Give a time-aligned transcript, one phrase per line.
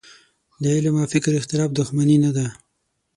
[0.61, 2.47] د علم او فکر اختلاف دوښمني نه ده.